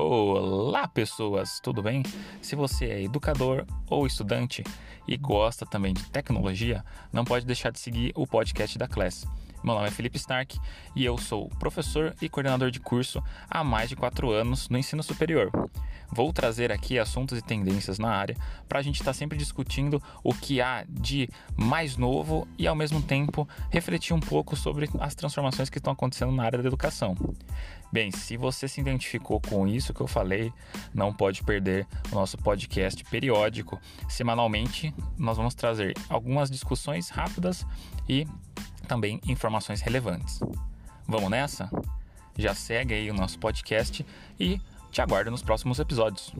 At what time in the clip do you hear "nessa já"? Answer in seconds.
41.30-42.54